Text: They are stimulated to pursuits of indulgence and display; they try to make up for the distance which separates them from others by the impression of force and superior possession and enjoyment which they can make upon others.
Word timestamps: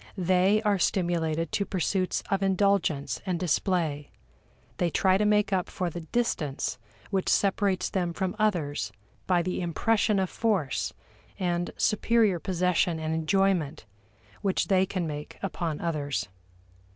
They 0.17 0.63
are 0.63 0.79
stimulated 0.79 1.51
to 1.51 1.63
pursuits 1.63 2.23
of 2.31 2.41
indulgence 2.41 3.21
and 3.23 3.39
display; 3.39 4.09
they 4.77 4.89
try 4.89 5.15
to 5.19 5.25
make 5.25 5.53
up 5.53 5.69
for 5.69 5.91
the 5.91 6.01
distance 6.01 6.79
which 7.11 7.29
separates 7.29 7.87
them 7.87 8.11
from 8.11 8.35
others 8.39 8.91
by 9.27 9.43
the 9.43 9.61
impression 9.61 10.17
of 10.17 10.27
force 10.31 10.91
and 11.37 11.69
superior 11.77 12.39
possession 12.39 12.97
and 12.99 13.13
enjoyment 13.13 13.85
which 14.41 14.69
they 14.69 14.87
can 14.87 15.05
make 15.05 15.37
upon 15.43 15.79
others. 15.79 16.29